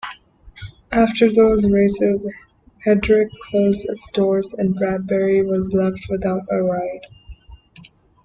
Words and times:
After 0.91 1.31
those 1.31 1.69
races, 1.69 2.27
Hedrick 2.83 3.29
closed 3.43 3.85
its 3.87 4.09
doors 4.09 4.51
and 4.55 4.73
Bradberry 4.73 5.45
was 5.45 5.73
left 5.75 6.07
without 6.09 6.41
a 6.49 6.63
ride. 6.63 7.05